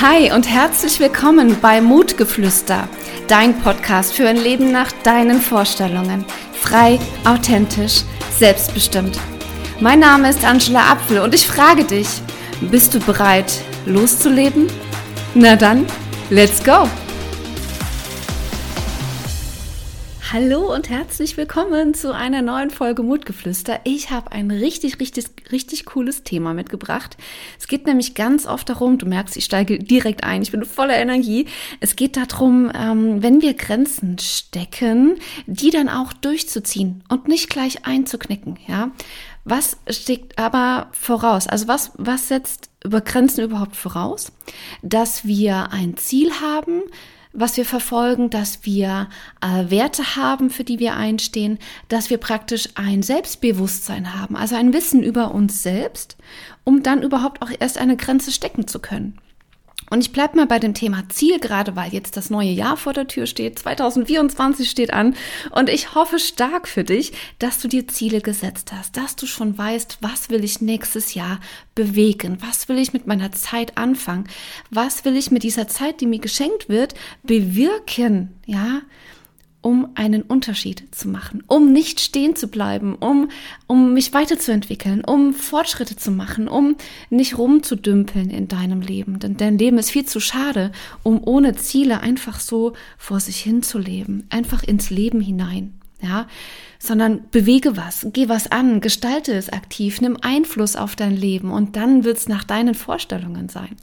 [0.00, 2.88] Hi und herzlich willkommen bei Mutgeflüster,
[3.28, 6.24] dein Podcast für ein Leben nach deinen Vorstellungen.
[6.52, 8.02] Frei, authentisch,
[8.36, 9.20] selbstbestimmt.
[9.78, 12.08] Mein Name ist Angela Apfel und ich frage dich,
[12.60, 13.52] bist du bereit,
[13.86, 14.66] loszuleben?
[15.34, 15.86] Na dann,
[16.28, 16.88] let's go!
[20.32, 23.80] Hallo und herzlich willkommen zu einer neuen Folge Mutgeflüster.
[23.84, 27.18] Ich habe ein richtig, richtig, richtig cooles Thema mitgebracht.
[27.58, 30.96] Es geht nämlich ganz oft darum, du merkst, ich steige direkt ein, ich bin voller
[30.96, 31.46] Energie.
[31.80, 37.84] Es geht darum, ähm, wenn wir Grenzen stecken, die dann auch durchzuziehen und nicht gleich
[37.84, 38.90] einzuknicken, ja.
[39.44, 41.46] Was steckt aber voraus?
[41.46, 44.32] Also was, was setzt über Grenzen überhaupt voraus?
[44.80, 46.82] Dass wir ein Ziel haben,
[47.34, 49.08] was wir verfolgen, dass wir
[49.40, 54.72] äh, Werte haben, für die wir einstehen, dass wir praktisch ein Selbstbewusstsein haben, also ein
[54.72, 56.16] Wissen über uns selbst,
[56.62, 59.18] um dann überhaupt auch erst eine Grenze stecken zu können.
[59.90, 62.92] Und ich bleibe mal bei dem Thema Ziel, gerade weil jetzt das neue Jahr vor
[62.92, 63.58] der Tür steht.
[63.58, 65.14] 2024 steht an.
[65.50, 69.56] Und ich hoffe stark für dich, dass du dir Ziele gesetzt hast, dass du schon
[69.56, 71.40] weißt, was will ich nächstes Jahr
[71.74, 72.38] bewegen?
[72.40, 74.28] Was will ich mit meiner Zeit anfangen?
[74.70, 78.40] Was will ich mit dieser Zeit, die mir geschenkt wird, bewirken?
[78.46, 78.82] Ja,
[79.64, 83.30] um einen Unterschied zu machen, um nicht stehen zu bleiben, um,
[83.66, 86.76] um mich weiterzuentwickeln, um Fortschritte zu machen, um
[87.08, 89.20] nicht rumzudümpeln in deinem Leben.
[89.20, 90.70] Denn dein Leben ist viel zu schade,
[91.02, 95.72] um ohne Ziele einfach so vor sich hin zu leben, einfach ins Leben hinein
[96.04, 96.26] ja,
[96.78, 101.76] sondern bewege was, geh was an, gestalte es aktiv, nimm Einfluss auf dein Leben und
[101.76, 103.76] dann wird es nach deinen Vorstellungen sein.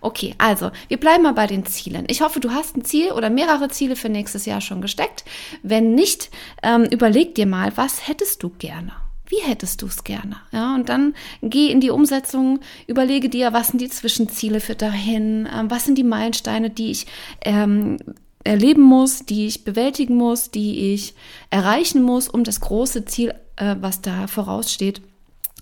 [0.00, 2.06] Okay, also wir bleiben mal bei den Zielen.
[2.08, 5.24] Ich hoffe, du hast ein Ziel oder mehrere Ziele für nächstes Jahr schon gesteckt.
[5.62, 6.30] Wenn nicht,
[6.62, 8.92] ähm, überleg dir mal, was hättest du gerne?
[9.28, 10.36] Wie hättest du es gerne?
[10.52, 15.46] Ja, und dann geh in die Umsetzung, überlege dir, was sind die Zwischenziele für dahin,
[15.54, 17.06] ähm, was sind die Meilensteine, die ich
[17.42, 17.98] ähm,
[18.48, 21.14] erleben muss, die ich bewältigen muss, die ich
[21.50, 25.02] erreichen muss, um das große Ziel, äh, was da voraussteht,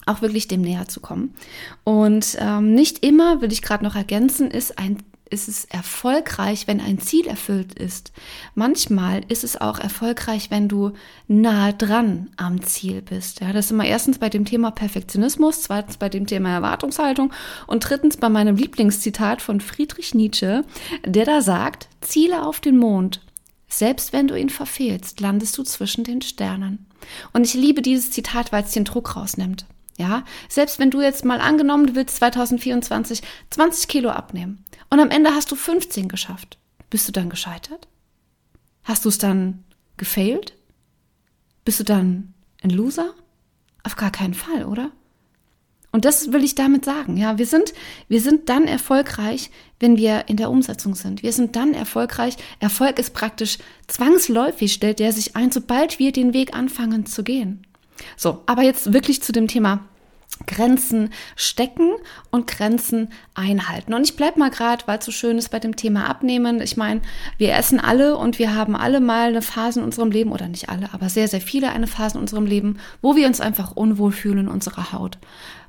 [0.07, 1.35] auch wirklich dem näher zu kommen.
[1.83, 6.81] Und ähm, nicht immer, will ich gerade noch ergänzen, ist ein ist es erfolgreich, wenn
[6.81, 8.13] ein Ziel erfüllt ist.
[8.55, 10.93] Manchmal ist es auch erfolgreich, wenn du
[11.27, 13.41] nahe dran am Ziel bist.
[13.41, 17.33] Ja, das ist immer erstens bei dem Thema Perfektionismus, zweitens bei dem Thema Erwartungshaltung
[17.67, 20.65] und drittens bei meinem Lieblingszitat von Friedrich Nietzsche,
[21.05, 23.21] der da sagt, Ziele auf den Mond.
[23.69, 26.87] Selbst wenn du ihn verfehlst, landest du zwischen den Sternen.
[27.33, 29.67] Und ich liebe dieses Zitat, weil es den Druck rausnimmt.
[29.99, 35.11] Ja, selbst wenn du jetzt mal angenommen, du willst 2024 20 Kilo abnehmen und am
[35.11, 36.59] Ende hast du 15 geschafft,
[36.91, 37.89] bist du dann gescheitert?
[38.85, 39.65] Hast du es dann
[39.97, 40.55] gefailt?
[41.65, 43.15] Bist du dann ein Loser?
[43.83, 44.93] Auf gar keinen Fall, oder?
[45.93, 47.17] Und das will ich damit sagen.
[47.17, 47.73] Ja, wir sind,
[48.09, 51.23] wir sind dann erfolgreich, wenn wir in der Umsetzung sind.
[51.23, 52.37] Wir sind dann erfolgreich.
[52.61, 53.57] Erfolg ist praktisch
[53.87, 57.67] zwangsläufig, stellt der sich ein, sobald wir den Weg anfangen zu gehen.
[58.17, 59.81] So, aber jetzt wirklich zu dem Thema
[60.47, 61.93] Grenzen stecken
[62.31, 63.95] und Grenzen einhalten.
[63.95, 66.61] Und ich bleib mal gerade, weil es so schön ist bei dem Thema Abnehmen.
[66.61, 67.01] Ich meine,
[67.39, 70.69] wir essen alle und wir haben alle mal eine Phase in unserem Leben, oder nicht
[70.69, 74.13] alle, aber sehr, sehr viele eine Phase in unserem Leben, wo wir uns einfach unwohl
[74.13, 75.19] fühlen in unserer Haut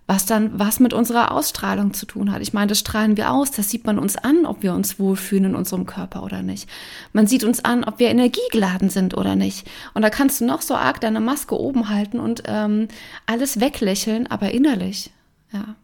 [0.08, 2.42] was dann was mit unserer Ausstrahlung zu tun hat.
[2.42, 5.46] Ich meine, das strahlen wir aus, das sieht man uns an, ob wir uns wohlfühlen
[5.46, 6.70] in unserem Körper oder nicht.
[7.12, 9.70] Man sieht uns an, ob wir energiegeladen sind oder nicht.
[9.94, 12.88] Und da kannst du noch so arg deine Maske oben halten und ähm,
[13.26, 15.12] alles weglächeln, aber innerlich,
[15.52, 15.76] ja,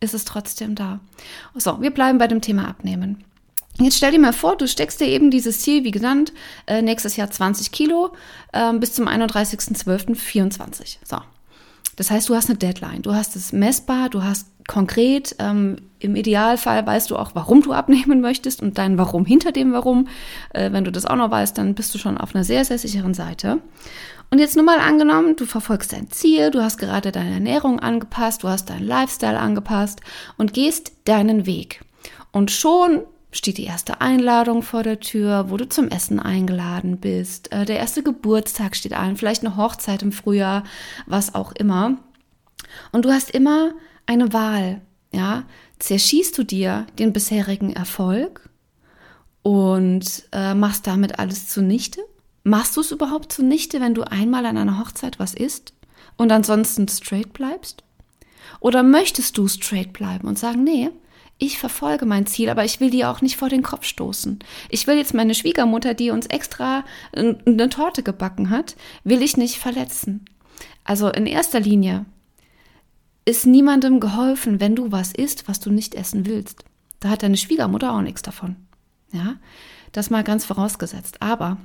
[0.00, 1.00] ist es trotzdem da.
[1.54, 3.24] So, wir bleiben bei dem Thema Abnehmen.
[3.78, 6.34] Jetzt stell dir mal vor, du steckst dir eben dieses Ziel, wie genannt,
[6.66, 8.12] äh, nächstes Jahr 20 Kilo
[8.52, 10.98] äh, bis zum 31.12.24.
[11.02, 11.16] So,
[12.00, 16.16] das heißt, du hast eine Deadline, du hast es messbar, du hast konkret, ähm, im
[16.16, 20.08] Idealfall weißt du auch, warum du abnehmen möchtest und dein Warum hinter dem Warum.
[20.54, 22.78] Äh, wenn du das auch noch weißt, dann bist du schon auf einer sehr, sehr
[22.78, 23.58] sicheren Seite.
[24.30, 28.44] Und jetzt nur mal angenommen, du verfolgst dein Ziel, du hast gerade deine Ernährung angepasst,
[28.44, 30.00] du hast deinen Lifestyle angepasst
[30.38, 31.82] und gehst deinen Weg.
[32.32, 37.52] Und schon steht die erste Einladung vor der Tür, wo du zum Essen eingeladen bist.
[37.52, 40.64] Äh, der erste Geburtstag steht an, vielleicht eine Hochzeit im Frühjahr,
[41.06, 41.98] was auch immer.
[42.92, 43.72] Und du hast immer
[44.06, 44.80] eine Wahl,
[45.12, 45.44] ja.
[45.78, 48.50] Zerschießt du dir den bisherigen Erfolg
[49.42, 52.02] und äh, machst damit alles zunichte?
[52.42, 55.72] Machst du es überhaupt zunichte, wenn du einmal an einer Hochzeit was isst
[56.16, 57.82] und ansonsten straight bleibst?
[58.60, 60.90] Oder möchtest du straight bleiben und sagen, nee,
[61.40, 64.38] ich verfolge mein Ziel, aber ich will die auch nicht vor den Kopf stoßen.
[64.68, 69.56] Ich will jetzt meine Schwiegermutter, die uns extra eine Torte gebacken hat, will ich nicht
[69.56, 70.26] verletzen.
[70.84, 72.04] Also in erster Linie
[73.24, 76.64] ist niemandem geholfen, wenn du was isst, was du nicht essen willst.
[77.00, 78.56] Da hat deine Schwiegermutter auch nichts davon.
[79.12, 79.36] Ja,
[79.92, 81.22] das mal ganz vorausgesetzt.
[81.22, 81.56] Aber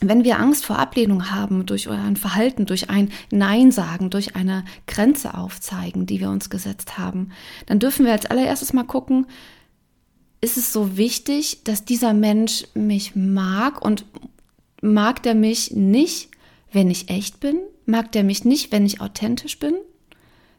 [0.00, 4.64] wenn wir Angst vor Ablehnung haben durch ein Verhalten, durch ein Nein sagen, durch eine
[4.86, 7.32] Grenze aufzeigen, die wir uns gesetzt haben,
[7.66, 9.26] dann dürfen wir als allererstes mal gucken,
[10.40, 14.06] ist es so wichtig, dass dieser Mensch mich mag und
[14.80, 16.30] mag der mich nicht,
[16.72, 17.58] wenn ich echt bin?
[17.84, 19.74] Mag der mich nicht, wenn ich authentisch bin?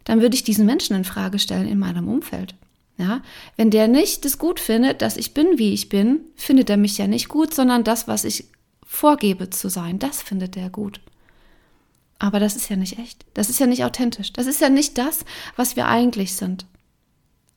[0.04, 2.56] Dann würde ich diesen Menschen in Frage stellen in meinem Umfeld.
[2.98, 3.22] Ja,
[3.56, 7.00] wenn der nicht das gut findet, dass ich bin, wie ich bin, findet er mich
[7.00, 8.46] ja nicht gut, sondern das, was ich
[8.92, 11.00] vorgebe zu sein, das findet er gut.
[12.20, 13.26] Aber das ist ja nicht echt.
[13.34, 14.34] Das ist ja nicht authentisch.
[14.34, 16.66] Das ist ja nicht das, was wir eigentlich sind.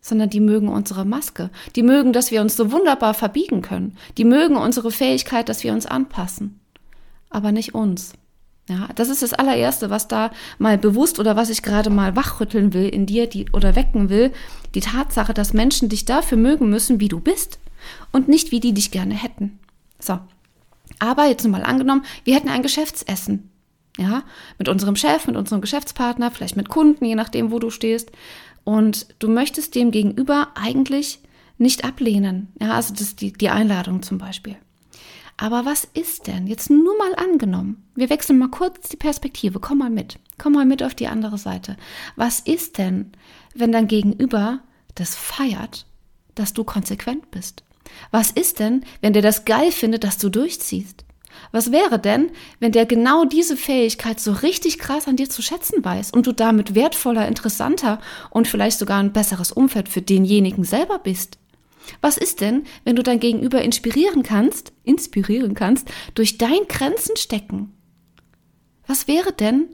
[0.01, 1.51] Sondern die mögen unsere Maske.
[1.75, 3.99] Die mögen, dass wir uns so wunderbar verbiegen können.
[4.17, 6.61] Die mögen unsere Fähigkeit, dass wir uns anpassen.
[7.31, 8.13] Aber nicht uns.
[8.69, 12.73] Ja, das ist das allererste, was da mal bewusst oder was ich gerade mal wachrütteln
[12.73, 14.33] will in dir, die oder wecken will,
[14.75, 17.59] die Tatsache, dass Menschen dich dafür mögen müssen, wie du bist
[18.13, 19.59] und nicht wie die dich gerne hätten.
[19.99, 20.21] So.
[20.99, 23.51] Aber jetzt mal angenommen, wir hätten ein Geschäftsessen.
[23.97, 24.25] Ja,
[24.59, 28.11] mit unserem Chef, mit unserem Geschäftspartner, vielleicht mit Kunden, je nachdem, wo du stehst.
[28.65, 31.21] Und du möchtest dem gegenüber eigentlich
[31.59, 32.49] nicht ablehnen.
[32.61, 34.57] Ja, also das die, die Einladung zum Beispiel.
[35.37, 39.79] Aber was ist denn, jetzt nur mal angenommen, wir wechseln mal kurz die Perspektive, komm
[39.79, 41.77] mal mit, komm mal mit auf die andere Seite.
[42.15, 43.13] Was ist denn,
[43.55, 44.61] wenn dein Gegenüber
[44.95, 45.87] das feiert,
[46.37, 47.65] dass du konsequent bist?
[48.11, 51.05] Was ist denn, wenn der das geil findet, dass du durchziehst?
[51.53, 55.85] Was wäre denn, wenn der genau diese Fähigkeit so richtig krass an dir zu schätzen
[55.85, 58.01] weiß und du damit wertvoller, interessanter
[58.31, 61.39] und vielleicht sogar ein besseres Umfeld für denjenigen selber bist?
[62.01, 67.73] Was ist denn, wenn du dein Gegenüber inspirieren kannst, inspirieren kannst, durch dein Grenzen stecken?
[68.87, 69.69] Was wäre denn,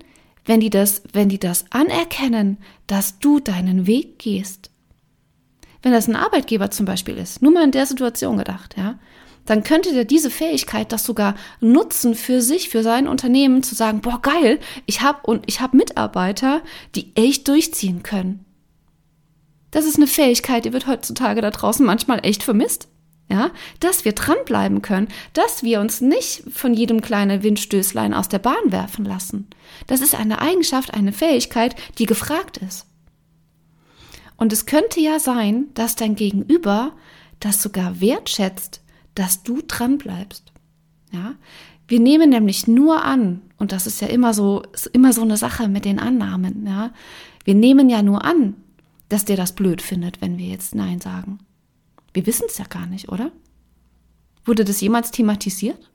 [0.44, 4.69] wenn die das, wenn die das anerkennen, dass du deinen Weg gehst?
[5.82, 8.98] Wenn das ein Arbeitgeber zum Beispiel ist, nur mal in der Situation gedacht, ja,
[9.46, 14.00] dann könnte der diese Fähigkeit das sogar nutzen für sich, für sein Unternehmen, zu sagen,
[14.00, 16.62] boah, geil, ich habe und ich habe Mitarbeiter,
[16.94, 18.44] die echt durchziehen können.
[19.70, 22.88] Das ist eine Fähigkeit, die wird heutzutage da draußen manchmal echt vermisst.
[23.28, 28.40] Ja, dass wir dranbleiben können, dass wir uns nicht von jedem kleinen Windstößlein aus der
[28.40, 29.46] Bahn werfen lassen.
[29.86, 32.89] Das ist eine Eigenschaft, eine Fähigkeit, die gefragt ist.
[34.40, 36.92] Und es könnte ja sein, dass dein Gegenüber
[37.40, 38.80] das sogar wertschätzt,
[39.14, 40.50] dass du dranbleibst.
[41.12, 41.34] Ja,
[41.86, 44.62] wir nehmen nämlich nur an, und das ist ja immer so,
[44.94, 46.90] immer so eine Sache mit den Annahmen, ja.
[47.44, 48.54] Wir nehmen ja nur an,
[49.10, 51.40] dass der das blöd findet, wenn wir jetzt Nein sagen.
[52.14, 53.32] Wir wissen es ja gar nicht, oder?
[54.46, 55.90] Wurde das jemals thematisiert?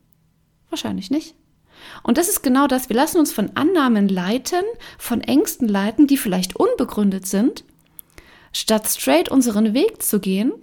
[0.70, 1.34] Wahrscheinlich nicht.
[2.04, 2.90] Und das ist genau das.
[2.90, 4.64] Wir lassen uns von Annahmen leiten,
[5.00, 7.64] von Ängsten leiten, die vielleicht unbegründet sind,
[8.56, 10.54] statt straight unseren Weg zu gehen,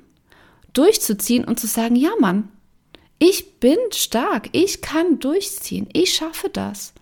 [0.72, 2.48] durchzuziehen und zu sagen, ja Mann,
[3.18, 6.94] ich bin stark, ich kann durchziehen, ich schaffe das.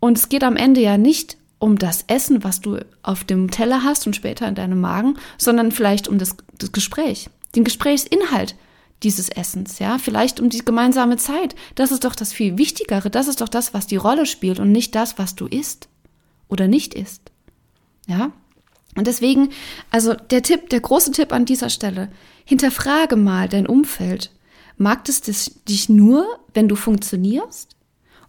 [0.00, 3.84] Und es geht am Ende ja nicht um das Essen, was du auf dem Teller
[3.84, 8.56] hast und später in deinem Magen, sondern vielleicht um das, das Gespräch, den Gesprächsinhalt
[9.02, 11.54] dieses Essens, ja, vielleicht um die gemeinsame Zeit.
[11.74, 14.72] Das ist doch das viel Wichtigere, das ist doch das, was die Rolle spielt und
[14.72, 15.88] nicht das, was du isst
[16.48, 17.30] oder nicht isst.
[18.06, 18.32] Ja?
[18.96, 19.50] Und deswegen,
[19.90, 22.10] also der Tipp, der große Tipp an dieser Stelle,
[22.44, 24.30] hinterfrage mal dein Umfeld.
[24.76, 27.76] Mag es dich nur, wenn du funktionierst?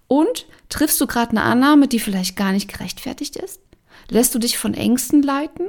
[0.08, 3.60] Und triffst du gerade eine Annahme, die vielleicht gar nicht gerechtfertigt ist?
[4.10, 5.68] Lässt du dich von Ängsten leiten?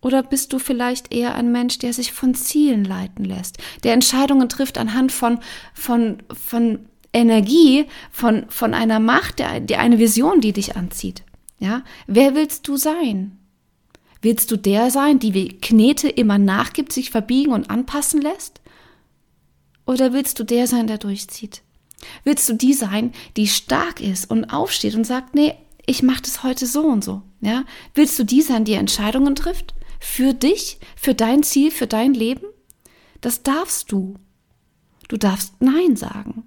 [0.00, 4.48] Oder bist du vielleicht eher ein Mensch, der sich von Zielen leiten lässt, der Entscheidungen
[4.48, 5.40] trifft anhand von,
[5.74, 11.24] von, von Energie, von, von einer Macht, der, der eine Vision, die dich anzieht?
[11.58, 11.82] Ja?
[12.06, 13.38] Wer willst du sein?
[14.22, 18.60] Willst du der sein, die wie Knete immer nachgibt, sich verbiegen und anpassen lässt?
[19.86, 21.62] Oder willst du der sein, der durchzieht?
[22.24, 25.54] Willst du die sein, die stark ist und aufsteht und sagt, nee,
[25.86, 27.22] ich mache das heute so und so?
[27.40, 27.64] Ja?
[27.94, 29.74] Willst du die sein, die Entscheidungen trifft?
[30.00, 32.46] Für dich, für dein Ziel, für dein Leben?
[33.20, 34.16] Das darfst du.
[35.08, 36.44] Du darfst Nein sagen.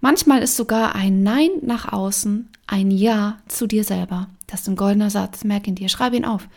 [0.00, 4.28] Manchmal ist sogar ein Nein nach außen ein Ja zu dir selber.
[4.50, 6.48] Das ist ein goldener Satz, merk ihn dir, schreib ihn auf.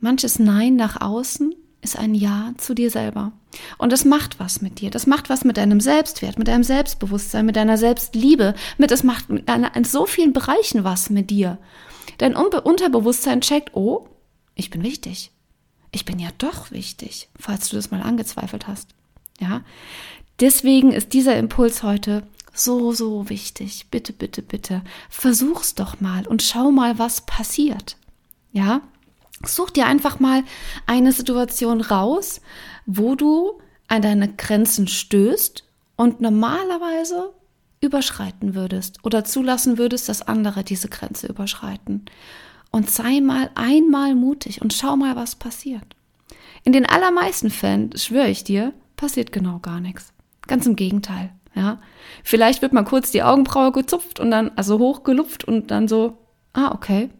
[0.00, 3.32] Manches Nein nach außen ist ein Ja zu dir selber.
[3.78, 4.90] Und das macht was mit dir.
[4.90, 8.54] Das macht was mit deinem Selbstwert, mit deinem Selbstbewusstsein, mit deiner Selbstliebe.
[8.78, 11.58] Mit, es macht in so vielen Bereichen was mit dir.
[12.18, 14.08] Dein Unterbewusstsein checkt, oh,
[14.54, 15.30] ich bin wichtig.
[15.92, 18.90] Ich bin ja doch wichtig, falls du das mal angezweifelt hast.
[19.40, 19.62] Ja.
[20.40, 23.86] Deswegen ist dieser Impuls heute so, so wichtig.
[23.90, 24.82] Bitte, bitte, bitte.
[25.10, 27.96] Versuch's doch mal und schau mal, was passiert.
[28.52, 28.80] Ja.
[29.44, 30.44] Such dir einfach mal
[30.86, 32.40] eine Situation raus,
[32.86, 33.58] wo du
[33.88, 35.64] an deine Grenzen stößt
[35.96, 37.34] und normalerweise
[37.80, 42.06] überschreiten würdest oder zulassen würdest, dass andere diese Grenze überschreiten.
[42.70, 45.94] Und sei mal einmal mutig und schau mal, was passiert.
[46.64, 50.12] In den allermeisten Fällen, schwöre ich dir, passiert genau gar nichts.
[50.46, 51.32] Ganz im Gegenteil.
[51.54, 51.80] Ja,
[52.24, 56.18] vielleicht wird mal kurz die Augenbraue gezupft und dann also hochgelupft und dann so,
[56.52, 57.10] ah okay,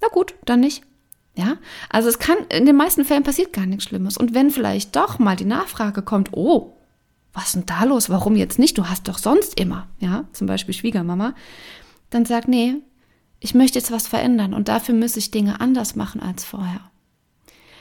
[0.00, 0.82] na gut, dann nicht.
[1.36, 1.56] Ja,
[1.90, 4.16] also es kann, in den meisten Fällen passiert gar nichts Schlimmes.
[4.16, 6.76] Und wenn vielleicht doch mal die Nachfrage kommt, oh,
[7.32, 8.08] was ist denn da los?
[8.08, 8.78] Warum jetzt nicht?
[8.78, 11.34] Du hast doch sonst immer, ja, zum Beispiel Schwiegermama,
[12.10, 12.76] dann sag, nee,
[13.40, 16.80] ich möchte jetzt was verändern und dafür muss ich Dinge anders machen als vorher.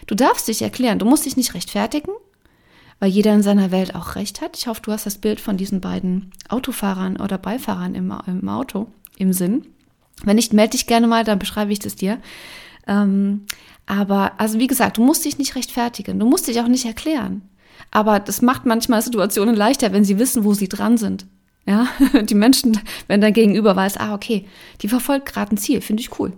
[0.07, 2.11] Du darfst dich erklären, du musst dich nicht rechtfertigen,
[3.03, 4.55] weil jeder in seiner Welt auch recht hat.
[4.55, 8.87] Ich hoffe, du hast das Bild von diesen beiden Autofahrern oder Beifahrern im, im Auto
[9.17, 9.65] im Sinn.
[10.23, 12.21] Wenn nicht, melde dich gerne mal, dann beschreibe ich das dir.
[12.87, 13.41] Ähm,
[13.85, 17.41] aber, also wie gesagt, du musst dich nicht rechtfertigen, du musst dich auch nicht erklären.
[17.91, 21.25] Aber das macht manchmal Situationen leichter, wenn sie wissen, wo sie dran sind.
[21.65, 21.89] Ja,
[22.23, 24.47] die Menschen, wenn dein Gegenüber weiß, ah, okay,
[24.81, 26.31] die verfolgt gerade ein Ziel, finde ich cool.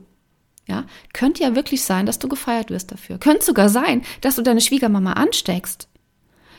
[0.67, 3.19] Ja, könnte ja wirklich sein, dass du gefeiert wirst dafür.
[3.19, 5.89] Könnte sogar sein, dass du deine Schwiegermama ansteckst.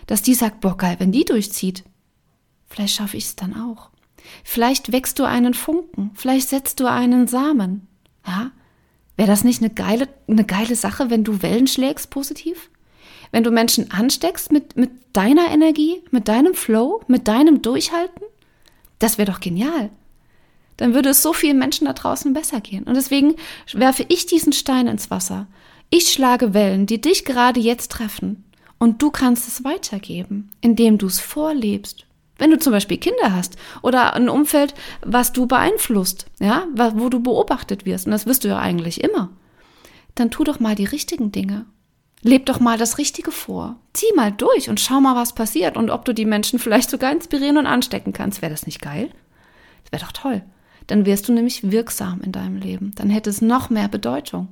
[0.06, 1.84] Dass die sagt, boah, geil, wenn die durchzieht.
[2.68, 3.90] Vielleicht schaffe ich es dann auch.
[4.44, 6.10] Vielleicht wächst du einen Funken.
[6.14, 7.86] Vielleicht setzt du einen Samen.
[8.26, 8.50] Ja,
[9.16, 12.70] Wäre das nicht eine geile, eine geile Sache, wenn du Wellen schlägst positiv?
[13.32, 18.22] Wenn du Menschen ansteckst mit, mit deiner Energie, mit deinem Flow, mit deinem Durchhalten?
[18.98, 19.90] Das wäre doch genial.
[20.76, 22.84] Dann würde es so vielen Menschen da draußen besser gehen.
[22.84, 23.34] Und deswegen
[23.72, 25.46] werfe ich diesen Stein ins Wasser.
[25.88, 28.44] Ich schlage Wellen, die dich gerade jetzt treffen.
[28.78, 32.06] Und du kannst es weitergeben, indem du es vorlebst,
[32.38, 37.20] wenn du zum Beispiel Kinder hast oder ein Umfeld, was du beeinflusst, ja, wo du
[37.20, 39.30] beobachtet wirst, und das wirst du ja eigentlich immer,
[40.14, 41.64] dann tu doch mal die richtigen Dinge.
[42.22, 43.76] Leb doch mal das Richtige vor.
[43.92, 47.12] Zieh mal durch und schau mal, was passiert und ob du die Menschen vielleicht sogar
[47.12, 48.42] inspirieren und anstecken kannst.
[48.42, 49.10] Wäre das nicht geil?
[49.84, 50.42] Das wäre doch toll.
[50.86, 52.92] Dann wärst du nämlich wirksam in deinem Leben.
[52.96, 54.48] Dann hätte es noch mehr Bedeutung.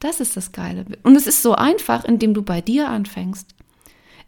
[0.00, 0.86] Das ist das Geile.
[1.02, 3.54] Und es ist so einfach, indem du bei dir anfängst.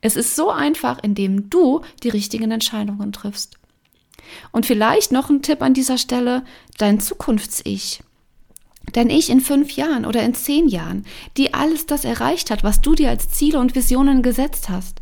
[0.02, 3.58] Es ist so einfach, indem du die richtigen Entscheidungen triffst.
[4.52, 6.44] Und vielleicht noch ein Tipp an dieser Stelle,
[6.78, 8.02] dein Zukunfts-Ich.
[8.92, 12.80] Dein Ich in fünf Jahren oder in zehn Jahren, die alles das erreicht hat, was
[12.80, 15.00] du dir als Ziele und Visionen gesetzt hast,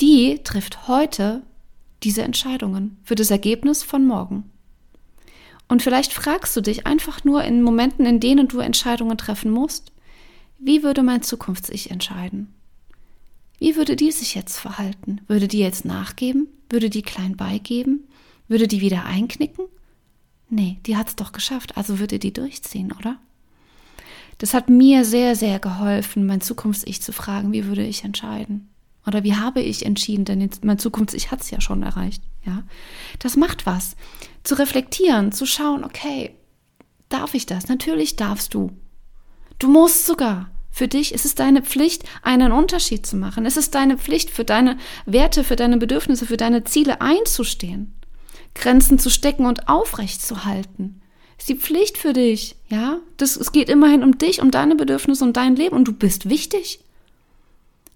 [0.00, 1.42] die trifft heute
[2.02, 4.50] diese Entscheidungen für das Ergebnis von morgen.
[5.70, 9.92] Und vielleicht fragst du dich einfach nur in Momenten, in denen du Entscheidungen treffen musst,
[10.58, 12.52] wie würde mein Zukunfts-Ich entscheiden?
[13.60, 15.20] Wie würde die sich jetzt verhalten?
[15.28, 16.48] Würde die jetzt nachgeben?
[16.68, 18.08] Würde die klein beigeben?
[18.48, 19.66] Würde die wieder einknicken?
[20.48, 23.20] Nee, die hat's doch geschafft, also würde die durchziehen, oder?
[24.38, 28.69] Das hat mir sehr, sehr geholfen, mein Zukunfts-Ich zu fragen, wie würde ich entscheiden?
[29.06, 30.24] Oder wie habe ich entschieden?
[30.24, 32.64] Denn mein Zukunfts-Ich hat's ja schon erreicht, ja?
[33.18, 33.96] Das macht was.
[34.44, 36.34] Zu reflektieren, zu schauen, okay,
[37.08, 37.68] darf ich das?
[37.68, 38.70] Natürlich darfst du.
[39.58, 40.50] Du musst sogar.
[40.70, 43.44] Für dich ist es deine Pflicht, einen Unterschied zu machen.
[43.44, 47.94] Es ist deine Pflicht, für deine Werte, für deine Bedürfnisse, für deine Ziele einzustehen.
[48.54, 51.00] Grenzen zu stecken und aufrecht zu halten.
[51.38, 52.98] Ist die Pflicht für dich, ja?
[53.16, 56.28] Das, es geht immerhin um dich, um deine Bedürfnisse und dein Leben und du bist
[56.28, 56.80] wichtig.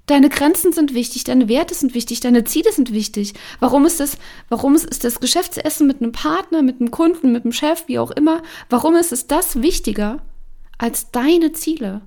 [0.06, 3.32] Deine Grenzen sind wichtig, deine Werte sind wichtig, deine Ziele sind wichtig.
[3.58, 4.18] Warum ist das,
[4.50, 8.10] warum ist das Geschäftsessen mit einem Partner, mit einem Kunden, mit einem Chef, wie auch
[8.10, 10.22] immer, warum ist es das wichtiger
[10.76, 12.02] als deine Ziele?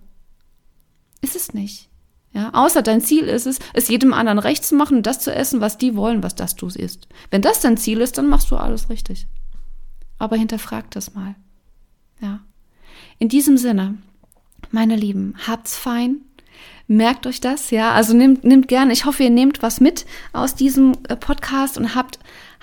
[1.22, 1.90] Ist es nicht.
[2.34, 5.34] Ja, außer dein Ziel ist es, es jedem anderen recht zu machen und das zu
[5.34, 7.08] essen, was die wollen, was das du isst.
[7.32, 9.26] Wenn das dein Ziel ist, dann machst du alles richtig.
[10.20, 11.36] Aber hinterfrag das mal.
[12.22, 12.42] Ja.
[13.18, 13.98] In diesem Sinne,
[14.70, 16.22] meine Lieben, habt's fein.
[16.88, 17.92] Merkt euch das, ja.
[17.92, 21.96] Also nehmt, nehmt gerne, ich hoffe, ihr nehmt was mit aus diesem äh, Podcast und
[21.96, 22.20] habt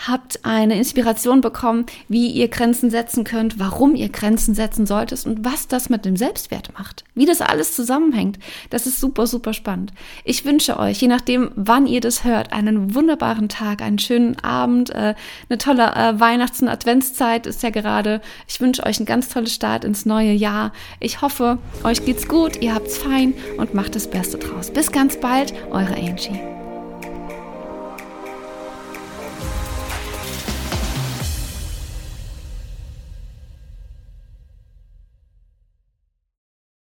[0.06, 5.44] habt eine Inspiration bekommen, wie ihr Grenzen setzen könnt, warum ihr Grenzen setzen solltet und
[5.44, 7.04] was das mit dem Selbstwert macht.
[7.14, 8.38] Wie das alles zusammenhängt.
[8.70, 9.92] Das ist super, super spannend.
[10.24, 14.90] Ich wünsche euch, je nachdem, wann ihr das hört, einen wunderbaren Tag, einen schönen Abend,
[14.90, 15.14] äh,
[15.48, 18.20] eine tolle äh, Weihnachts- und Adventszeit ist ja gerade.
[18.48, 20.72] Ich wünsche euch einen ganz tollen Start ins neue Jahr.
[21.00, 24.70] Ich hoffe, euch geht's gut, ihr habt's fein und macht das Beste draus.
[24.70, 26.53] Bis ganz bald, eure Angie.